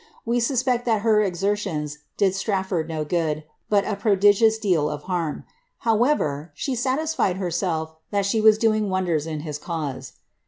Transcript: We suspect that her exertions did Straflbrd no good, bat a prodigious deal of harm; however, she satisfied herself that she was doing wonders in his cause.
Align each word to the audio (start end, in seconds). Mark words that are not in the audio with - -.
We 0.25 0.39
suspect 0.39 0.85
that 0.85 1.01
her 1.03 1.21
exertions 1.21 1.99
did 2.17 2.33
Straflbrd 2.33 2.87
no 2.87 3.05
good, 3.05 3.43
bat 3.69 3.83
a 3.85 3.95
prodigious 3.95 4.57
deal 4.57 4.89
of 4.89 5.03
harm; 5.03 5.43
however, 5.81 6.51
she 6.55 6.73
satisfied 6.73 7.37
herself 7.37 7.93
that 8.09 8.25
she 8.25 8.41
was 8.41 8.57
doing 8.57 8.89
wonders 8.89 9.27
in 9.27 9.41
his 9.41 9.59
cause. 9.59 10.13